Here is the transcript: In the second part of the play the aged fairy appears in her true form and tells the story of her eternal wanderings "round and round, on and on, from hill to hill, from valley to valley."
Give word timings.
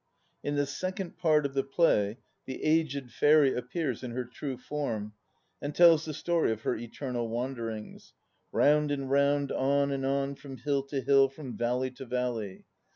In 0.43 0.55
the 0.55 0.65
second 0.65 1.15
part 1.19 1.45
of 1.45 1.53
the 1.53 1.61
play 1.63 2.17
the 2.47 2.63
aged 2.63 3.11
fairy 3.11 3.55
appears 3.55 4.01
in 4.01 4.09
her 4.09 4.25
true 4.25 4.57
form 4.57 5.13
and 5.61 5.75
tells 5.75 6.05
the 6.05 6.13
story 6.15 6.51
of 6.51 6.61
her 6.61 6.75
eternal 6.75 7.29
wanderings 7.29 8.15
"round 8.51 8.89
and 8.89 9.11
round, 9.11 9.51
on 9.51 9.91
and 9.91 10.03
on, 10.03 10.33
from 10.33 10.57
hill 10.57 10.81
to 10.87 11.01
hill, 11.01 11.29
from 11.29 11.55
valley 11.55 11.91
to 11.91 12.05
valley." 12.07 12.65